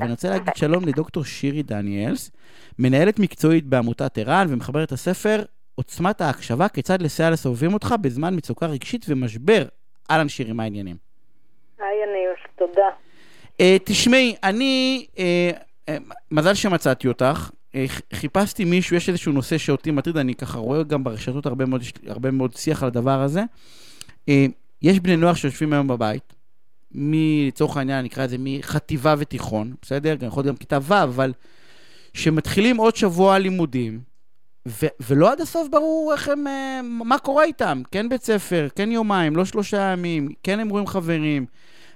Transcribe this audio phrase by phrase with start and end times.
[0.00, 2.30] ואני רוצה להגיד שלום לדוקטור שירי דניאלס,
[2.78, 5.42] מנהלת מקצועית בעמותת ער"ן ומחברת הספר
[5.74, 9.64] עוצמת ההקשבה, כיצד לסייע לסובבים אותך בזמן מצוקה רגשית ומשבר.
[10.10, 10.96] אהלן שירי, מה העניינים?
[11.78, 12.88] היי יניב, תודה.
[13.46, 15.18] Uh, תשמעי, אני, uh,
[15.86, 15.92] uh,
[16.30, 17.50] מזל שמצאתי אותך.
[18.12, 22.30] חיפשתי מישהו, יש איזשהו נושא שאותי מטריד, אני ככה רואה גם ברשתות הרבה מאוד, הרבה
[22.30, 23.42] מאוד שיח על הדבר הזה.
[24.82, 26.34] יש בני נוער שיושבים היום בבית,
[26.94, 30.16] לצורך העניין, נקרא לזה מחטיבה ותיכון, בסדר?
[30.22, 31.32] יכול להיות גם כיתה ו', אבל
[32.14, 34.00] שמתחילים עוד שבוע לימודים,
[34.68, 37.82] ו- ולא עד הסוף ברור איך הם, אה, מה קורה איתם.
[37.90, 41.46] כן בית ספר, כן יומיים, לא שלושה ימים, כן הם רואים חברים.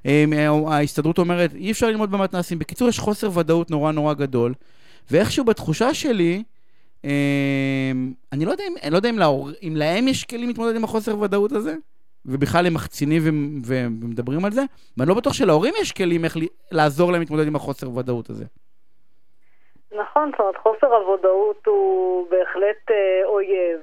[0.06, 0.24] אה,
[0.66, 2.59] ההסתדרות אומרת, אי אפשר ללמוד במתנ"סים.
[2.59, 4.55] בקיצור, יש חוסר ודאות נורא נורא גדול,
[5.11, 6.42] ואיכשהו בתחושה שלי,
[7.05, 7.11] אה,
[8.33, 11.19] אני לא יודע, אם, לא יודע אם, להור, אם להם יש כלים להתמודד עם החוסר
[11.19, 11.77] ודאות הזה,
[12.27, 13.23] ובכלל הם מחצינים
[13.67, 14.62] ומדברים על זה,
[14.97, 16.37] ואני לא בטוח שלהורים יש כלים איך
[16.73, 18.45] לעזור להם להתמודד עם החוסר ודאות הזה.
[19.93, 23.81] נכון, זאת אומרת, חוסר הוודאות הוא בהחלט אה, אויב,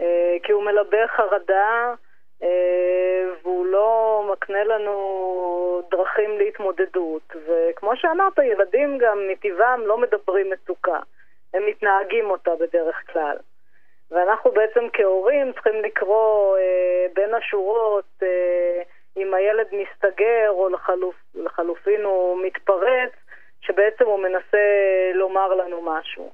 [0.00, 1.94] אה, כי הוא מלבה חרדה
[2.42, 7.36] אה, והוא לא מקנה לנו דרכים להתמודדות.
[7.46, 11.00] וכמו שאמרת, ילדים גם מטבעם לא מדברים מצוקה,
[11.54, 13.36] הם מתנהגים אותה בדרך כלל.
[14.10, 18.82] ואנחנו בעצם כהורים צריכים לקרוא אה, בין השורות אה,
[19.16, 23.12] אם הילד מסתגר או לחלופ, לחלופין הוא מתפרץ,
[23.60, 24.58] שבעצם הוא מנסה
[25.14, 26.30] לומר לנו משהו.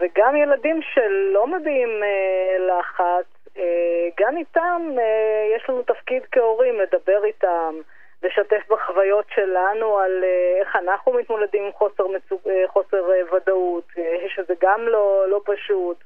[0.00, 3.26] וגם ילדים שלא מביעים אה, לחץ,
[3.58, 7.74] אה, גם איתם אה, יש לנו תפקיד כהורים לדבר איתם,
[8.22, 12.38] לשתף בחוויות שלנו על אה, איך אנחנו מתמודדים עם חוסר, מצו...
[12.46, 15.96] אה, חוסר אה, ודאות, אה, שזה גם לא, לא פשוט.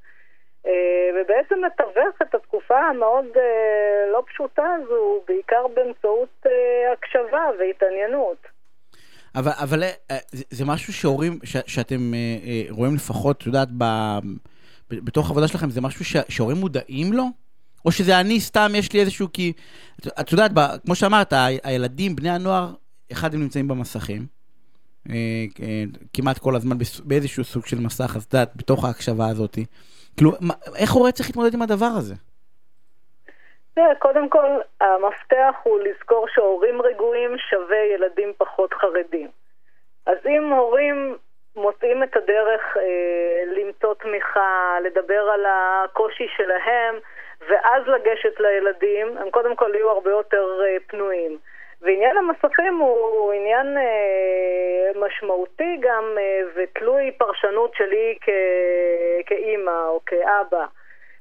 [0.67, 0.73] אה,
[1.15, 8.37] ובעצם לתווך את התקופה המאוד אה, לא פשוטה הזו, בעיקר באמצעות אה, הקשבה והתעניינות.
[9.35, 9.83] אבל, אבל
[10.33, 12.13] זה, משהו שהורים, ש, שאתם
[12.71, 13.85] רואים לפחות, את יודעת, ב,
[14.91, 17.25] בתוך העבודה שלכם, זה משהו שהורים מודעים לו?
[17.85, 19.53] או שזה אני סתם, יש לי איזשהו, כי,
[20.21, 22.75] את, יודעת, ב, כמו שאמרת, ה, הילדים, בני הנוער,
[23.13, 24.27] אחד הם נמצאים במסכים,
[26.13, 29.59] כמעט כל הזמן באיזשהו סוג של מסך, אז את יודעת, בתוך ההקשבה הזאת.
[30.17, 30.31] כאילו,
[30.79, 32.15] איך הורה צריך להתמודד עם הדבר הזה?
[33.99, 39.29] קודם כל, המפתח הוא לזכור שהורים רגועים שווה ילדים פחות חרדים.
[40.07, 41.17] אז אם הורים
[41.57, 46.95] מוצאים את הדרך אה, למצוא תמיכה, לדבר על הקושי שלהם,
[47.49, 51.39] ואז לגשת לילדים, הם קודם כל יהיו הרבה יותר אה, פנויים.
[51.83, 53.83] ועניין המסכים הוא עניין אה,
[55.07, 58.29] משמעותי גם אה, ותלוי פרשנות שלי כ,
[59.27, 60.67] כאימא או כאבא.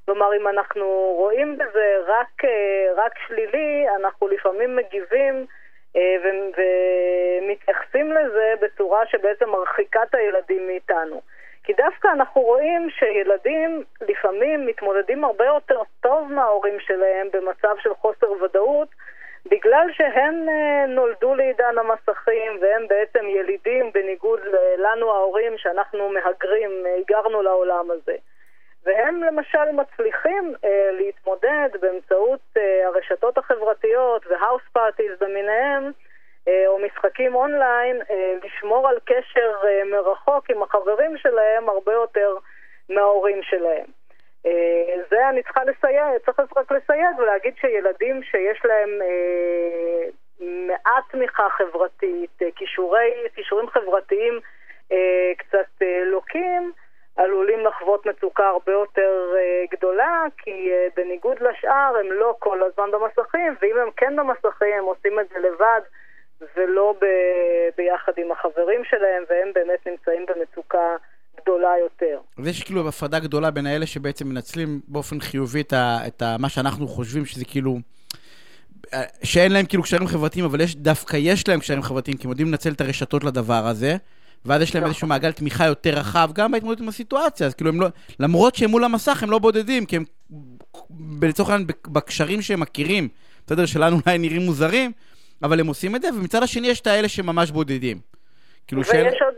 [0.05, 0.85] כלומר, אם אנחנו
[1.17, 5.45] רואים בזה רק, אה, רק שלילי, אנחנו לפעמים מגיבים
[5.95, 6.61] אה, ו-
[7.41, 11.21] ומתייחסים לזה בצורה שבעצם מרחיקה את הילדים מאיתנו.
[11.63, 18.31] כי דווקא אנחנו רואים שילדים לפעמים מתמודדים הרבה יותר טוב מההורים שלהם במצב של חוסר
[18.31, 18.87] ודאות
[19.49, 24.39] בגלל שהם אה, נולדו לעידן המסכים והם בעצם ילידים בניגוד
[24.77, 28.15] לנו ההורים שאנחנו מהגרים, היגרנו לעולם הזה.
[28.85, 35.91] והם למשל מצליחים אה, להתמודד באמצעות אה, הרשתות החברתיות והאוס פארטיז במיניהם,
[36.47, 42.35] אה, או משחקים אונליין, אה, לשמור על קשר אה, מרחוק עם החברים שלהם הרבה יותר
[42.89, 43.85] מההורים שלהם.
[44.45, 50.09] אה, זה אני צריכה לסייג, צריך רק לסייג ולהגיד שילדים שיש להם אה,
[50.67, 54.39] מעט תמיכה חברתית, אה, כישורי, כישורים חברתיים
[55.37, 56.71] קצת לוקים,
[57.15, 59.33] עלולים לחוות מצוקה הרבה יותר
[59.71, 65.19] גדולה, כי בניגוד לשאר הם לא כל הזמן במסכים, ואם הם כן במסכים הם עושים
[65.19, 65.81] את זה לבד
[66.55, 67.05] ולא ב,
[67.77, 70.95] ביחד עם החברים שלהם, והם באמת נמצאים במצוקה
[71.41, 72.17] גדולה יותר.
[72.37, 76.49] ויש כאילו הפרדה גדולה בין האלה שבעצם מנצלים באופן חיובי את, ה, את ה, מה
[76.49, 77.79] שאנחנו חושבים שזה כאילו...
[79.23, 82.47] שאין להם כאילו קשרים חברתיים, אבל יש, דווקא יש להם קשרים חברתיים, כי הם יודעים
[82.47, 83.97] לנצל את הרשתות לדבר הזה,
[84.45, 84.89] ואז יש להם נכון.
[84.89, 87.87] איזשהו מעגל תמיכה יותר רחב, גם בהתמודדות עם הסיטואציה, אז כאילו הם לא,
[88.19, 90.03] למרות שהם מול המסך הם לא בודדים, כי הם
[91.21, 93.07] לצורך העניין בקשרים שהם מכירים,
[93.47, 94.91] בסדר, שלנו אולי נראים מוזרים,
[95.43, 97.99] אבל הם עושים את זה, ומצד השני יש את האלה שממש בודדים.
[98.67, 99.05] כאילו ויש שאל...
[99.05, 99.34] עוד,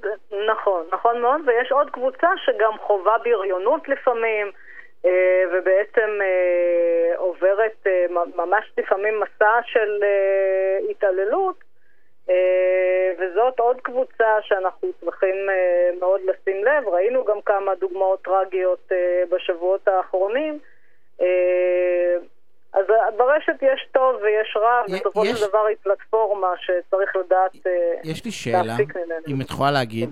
[0.48, 4.52] נכון, נכון מאוד, ויש עוד קבוצה שגם חווה בריונות לפעמים,
[5.06, 8.06] אה, ובעצם אה, עוברת אה,
[8.36, 10.04] ממש לפעמים מסע של
[10.90, 11.68] התעללות,
[13.20, 15.36] וזאת עוד קבוצה שאנחנו צריכים
[16.00, 18.92] מאוד לשים לב, ראינו גם כמה דוגמאות טרגיות
[19.30, 20.60] בשבועות האחרונים.
[22.74, 22.86] אז
[23.18, 27.72] ברשת יש טוב ויש רע, בסופו של דבר היא פלטפורמה שצריך לדעת אה,
[28.04, 28.76] יש לי שאלה.
[29.28, 30.10] אם את יכולה להגיד.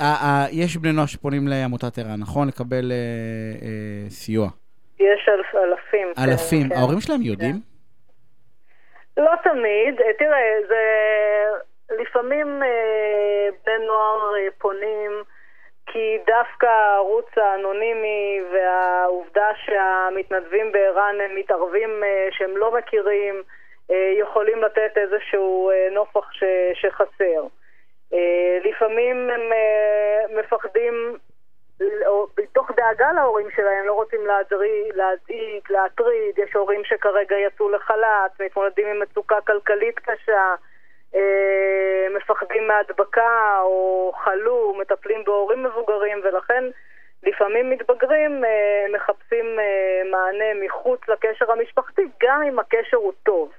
[0.00, 2.48] אה, אה, יש בני נוער שפונים לעמותת ער"ן, נכון?
[2.48, 2.96] לקבל אה,
[3.62, 4.48] אה, סיוע.
[4.98, 6.08] יש אלפים.
[6.16, 6.68] כן, אלפים.
[6.68, 6.76] כן.
[6.76, 7.54] ההורים שלהם יודעים?
[9.16, 10.00] לא תמיד.
[10.00, 10.82] אה, תראה, זה...
[12.00, 15.22] לפעמים אה, בני נוער פונים
[15.86, 23.42] כי דווקא הערוץ האנונימי והעובדה שהמתנדבים בער"ן הם מתערבים אה, שהם לא מכירים,
[23.90, 26.44] אה, יכולים לתת איזשהו אה, נופח ש,
[26.74, 27.46] שחסר.
[28.16, 31.16] אה, לפעמים הם אה, מפחדים,
[32.06, 34.20] או מתוך דאגה להורים שלהם, לא רוצים
[34.94, 40.54] להזעיק, להטריד, יש הורים שכרגע יצאו לחל"ת, מתמודדים עם מצוקה כלכלית קשה,
[41.14, 46.64] אה, מפחדים מהדבקה או חלו, מטפלים בהורים מבוגרים, ולכן
[47.22, 48.44] לפעמים מתבגרים
[48.94, 49.58] מחפשים
[50.10, 53.52] מענה מחוץ לקשר המשפחתי, גם אם הקשר הוא טוב.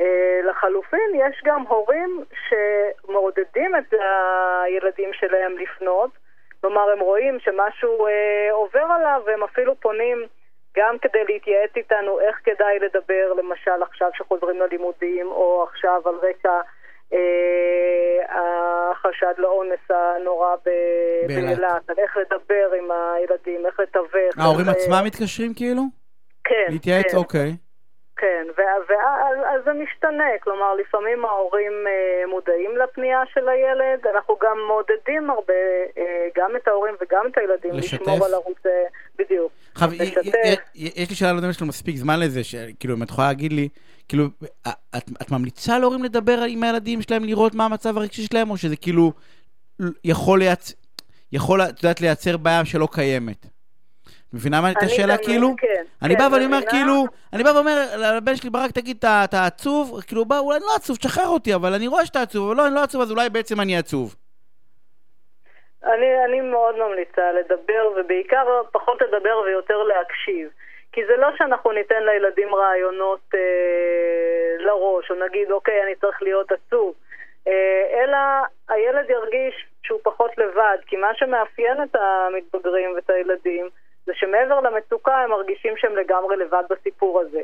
[0.00, 3.94] אה, לחלופין, יש גם הורים שמעודדים את
[4.64, 6.10] הילדים שלהם לפנות,
[6.60, 10.26] כלומר הם רואים שמשהו אה, עובר עליו והם אפילו פונים
[10.76, 16.60] גם כדי להתייעץ איתנו איך כדאי לדבר, למשל עכשיו שחוזרים ללימודים או עכשיו על רקע
[17.12, 21.90] אה, החשד לאונס הנורא באילת.
[21.90, 24.38] על איך לדבר עם הילדים, איך לתווך.
[24.38, 25.82] ההורים אה, עצמם מתקשרים כאילו?
[26.44, 27.10] כן, להתייעץ?
[27.10, 27.16] כן.
[27.16, 27.56] אוקיי.
[28.24, 28.82] כן, ואז
[29.54, 35.54] אז זה משתנה, כלומר לפעמים ההורים אה, מודעים לפנייה של הילד, אנחנו גם מעודדים הרבה,
[35.98, 38.00] אה, גם את ההורים וגם את הילדים, לשתף?
[38.00, 38.70] לשמור על ערוץ, אה,
[39.18, 39.52] בדיוק.
[39.74, 40.58] עכשיו, לשתף.
[40.74, 43.26] יש לי שאלה, לא יודע אם יש לנו מספיק זמן לזה, שכאילו, אם את יכולה
[43.26, 43.68] להגיד לי,
[44.08, 44.24] כאילו,
[44.68, 48.76] את, את ממליצה להורים לדבר עם הילדים שלהם, לראות מה המצב הרגשי שלהם, או שזה
[48.76, 49.12] כאילו
[50.04, 50.74] יכול לייצר,
[51.32, 53.53] יכול, את יודעת, לייצר בעיה שלא קיימת?
[54.34, 55.48] מבינה מה השאלה, תמיד- כאילו?
[55.58, 56.58] כן, אני כן, בא ואני אומר.
[56.70, 57.76] כאילו, אני בא ואומר
[58.16, 60.00] לבן שלי, ברק, תגיד, אתה עצוב?
[60.06, 62.66] כאילו, בא, אולי אני לא עצוב, תשחרר אותי, אבל אני רואה שאתה עצוב, אבל לא,
[62.66, 64.14] אני לא עצוב, אז אולי בעצם אני עצוב.
[65.84, 70.48] אני, אני מאוד ממליצה לדבר, ובעיקר פחות לדבר ויותר להקשיב.
[70.92, 73.40] כי זה לא שאנחנו ניתן לילדים רעיונות אה,
[74.64, 76.94] לראש, או נגיד, אוקיי, אני צריך להיות עצוב,
[77.48, 77.52] אה,
[78.04, 78.16] אלא
[78.68, 83.68] הילד ירגיש שהוא פחות לבד, כי מה שמאפיין את המתבגרים ואת הילדים,
[84.06, 87.42] זה שמעבר למצוקה הם מרגישים שהם לגמרי לבד בסיפור הזה.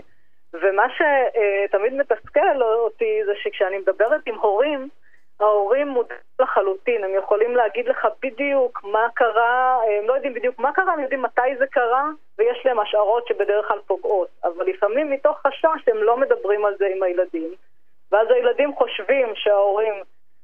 [0.53, 4.89] ומה שתמיד מתסכל אותי זה שכשאני מדברת עם הורים,
[5.41, 10.73] ההורים מודעים לחלוטין, הם יכולים להגיד לך בדיוק מה קרה, הם לא יודעים בדיוק מה
[10.73, 12.05] קרה, הם יודעים מתי זה קרה,
[12.39, 14.29] ויש להם השערות שבדרך כלל פוגעות.
[14.45, 17.51] אבל לפעמים מתוך חשש הם לא מדברים על זה עם הילדים,
[18.13, 19.95] ואז הילדים חושבים שההורים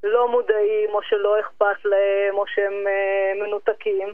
[0.02, 4.12] לא מודעים, או שלא אכפת להם, או שהם אה, מנותקים,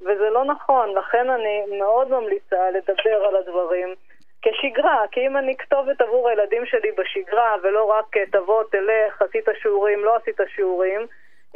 [0.00, 0.88] וזה לא נכון.
[0.98, 3.94] לכן אני מאוד ממליצה לדבר על הדברים.
[4.42, 9.44] כשגרה, כי אם אני כתובת עבור הילדים שלי בשגרה, ולא רק אה, תבוא, תלך, עשית
[9.62, 11.06] שיעורים, לא עשית שיעורים,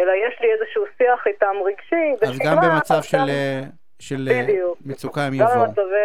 [0.00, 3.60] אלא יש לי איזשהו שיח איתם רגשי, אז בשגרה, גם במצב אז של, גם- אה,
[4.00, 4.78] של אה, בדיוק.
[4.86, 5.66] מצוקה הם גם יבואו.
[5.66, 5.96] במצבי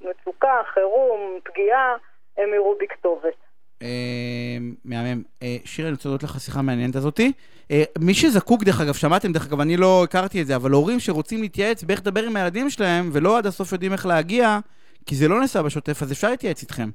[0.00, 1.96] מצוקה, חירום, פגיעה,
[2.38, 3.34] הם יראו בי כתובת.
[3.82, 5.22] אה, מהמם.
[5.42, 7.32] אה, שיר, אני רוצה להודות לך שיחה מעניינת הזאתי.
[7.70, 11.00] אה, מי שזקוק, דרך אגב, שמעתם, דרך אגב, אני לא הכרתי את זה, אבל הורים
[11.00, 14.58] שרוצים להתייעץ באיך לדבר עם הילדים שלהם, ולא עד הסוף יודעים איך להגיע,
[15.06, 16.88] כי זה לא נעשה בשוטף, אז אפשר להתייעץ איתכם.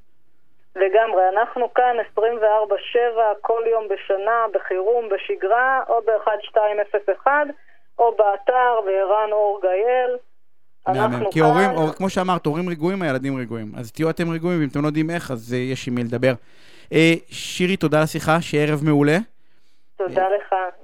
[0.76, 2.20] לגמרי, אנחנו כאן 24-7,
[3.42, 7.28] כל יום בשנה, בחירום, בשגרה, או ב-1201,
[8.00, 10.18] או באתר, בערן אור גייל.
[10.88, 11.32] מהמם.
[11.32, 11.50] כי כאן.
[11.50, 13.72] הורים, או, כמו שאמרת, הורים רגועים, הילדים רגועים.
[13.78, 16.34] אז תהיו אתם רגועים, ואם אתם לא יודעים איך, אז אה, יש עם מי לדבר.
[16.94, 19.18] אה, שירי, תודה על השיחה, שיהיה ערב מעולה.
[19.98, 20.56] תודה לך.